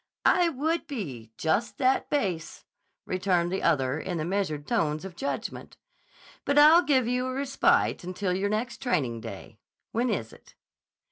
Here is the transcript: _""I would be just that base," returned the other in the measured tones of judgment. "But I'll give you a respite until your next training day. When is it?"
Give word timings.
_""I 0.25 0.49
would 0.49 0.87
be 0.87 1.31
just 1.37 1.77
that 1.77 2.09
base," 2.09 2.65
returned 3.05 3.51
the 3.51 3.61
other 3.61 3.99
in 3.99 4.17
the 4.17 4.25
measured 4.25 4.65
tones 4.65 5.05
of 5.05 5.15
judgment. 5.15 5.77
"But 6.43 6.57
I'll 6.57 6.81
give 6.81 7.07
you 7.07 7.27
a 7.27 7.33
respite 7.35 8.03
until 8.03 8.33
your 8.33 8.49
next 8.49 8.79
training 8.81 9.21
day. 9.21 9.59
When 9.91 10.09
is 10.09 10.33
it?" 10.33 10.55